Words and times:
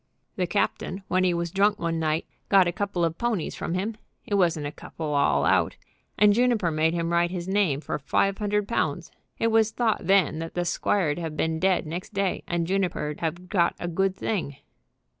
"The 0.35 0.47
captain, 0.47 1.03
when 1.09 1.23
he 1.23 1.31
was 1.31 1.51
drunk 1.51 1.77
one 1.77 1.99
night, 1.99 2.25
got 2.49 2.65
a 2.67 2.71
couple 2.71 3.05
of 3.05 3.19
ponies 3.19 3.53
from 3.53 3.75
him. 3.75 3.97
It 4.25 4.33
wasn't 4.33 4.65
a 4.65 4.71
couple 4.71 5.13
all 5.13 5.45
out. 5.45 5.77
And 6.17 6.33
Juniper 6.33 6.71
made 6.71 6.95
him 6.95 7.11
write 7.11 7.29
his 7.29 7.47
name 7.47 7.81
for 7.81 7.99
five 7.99 8.39
hundred 8.39 8.67
pounds. 8.67 9.11
It 9.37 9.51
was 9.51 9.69
thought 9.69 10.07
then 10.07 10.39
that 10.39 10.55
the 10.55 10.65
squire 10.65 11.13
'd 11.13 11.19
have 11.19 11.37
been 11.37 11.59
dead 11.59 11.85
next 11.85 12.15
day, 12.15 12.41
and 12.47 12.65
Juniper 12.65 13.13
'd 13.13 13.19
've 13.21 13.47
got 13.47 13.75
a 13.79 13.87
good 13.87 14.15
thing."' 14.15 14.55